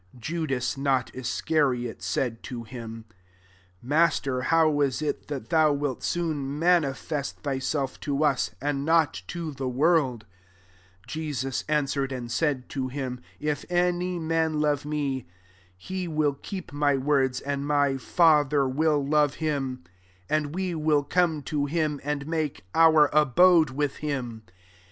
22 0.13 0.19
Judas 0.23 0.77
(not 0.79 1.11
Iscariot) 1.13 2.01
said 2.01 2.41
to 2.41 2.63
him," 2.63 3.05
Master, 3.83 4.41
how 4.41 4.81
is 4.81 4.99
it 4.99 5.27
that 5.27 5.49
thou 5.49 5.71
wik 5.71 6.01
soon 6.01 6.57
manifest 6.57 7.37
thyself 7.43 7.99
to 7.99 8.23
us, 8.23 8.49
and 8.59 8.83
not 8.83 9.21
to 9.27 9.51
the 9.51 9.69
i/yK)rld 9.69 10.23
i" 10.23 10.25
23 10.25 10.25
Jesus 11.05 11.63
answered, 11.67 12.11
and 12.11 12.31
said 12.31 12.67
to 12.69 12.87
him," 12.87 13.19
If 13.39 13.63
any 13.69 14.17
man 14.17 14.59
love 14.59 14.85
me, 14.85 15.27
he 15.77 16.07
will 16.07 16.33
keep 16.33 16.73
my 16.73 16.97
words; 16.97 17.39
and 17.39 17.67
my 17.67 17.97
Father 17.97 18.67
will 18.67 19.05
love 19.05 19.35
him, 19.35 19.83
and 20.27 20.55
we 20.55 20.73
will 20.73 21.03
come 21.03 21.43
to 21.43 21.67
him, 21.67 22.01
and 22.03 22.25
make 22.25 22.63
our 22.73 23.07
abode 23.13 23.69
with 23.69 23.97
him. 23.97 24.41